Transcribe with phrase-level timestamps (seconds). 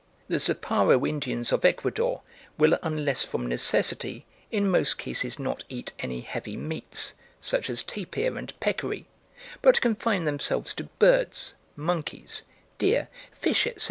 [0.29, 2.23] The Zaparo Indians of Ecuador
[2.57, 8.35] "will, unless from necessity, in most cases not eat any heavy meats, such as tapir
[8.35, 9.05] and peccary,
[9.61, 12.41] but confine themselves to birds, monkeys,
[12.79, 13.79] deer, fish, etc.